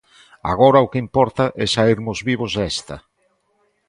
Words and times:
Agora 0.51 0.85
o 0.85 0.89
que 0.91 1.01
importa 1.05 1.45
é 1.63 1.65
saírmos 1.75 2.17
vivos 2.29 2.51
desta. 2.57 2.95